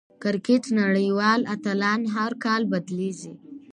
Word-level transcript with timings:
د 0.09 0.13
کرکټ 0.23 0.63
نړۍوال 0.79 1.39
اتلان 1.53 2.01
هر 2.15 2.31
کال 2.43 2.61
بدلېږي. 2.71 3.33